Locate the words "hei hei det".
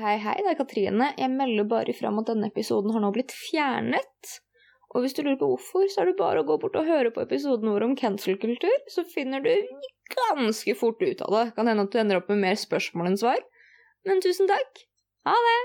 0.00-0.52